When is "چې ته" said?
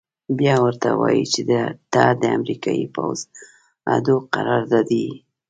1.33-2.03